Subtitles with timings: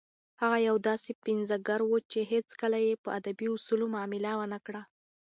[0.41, 4.81] هغه یو داسې پنځګر و چې هیڅکله یې په ادبي اصولو معامله ونه کړه.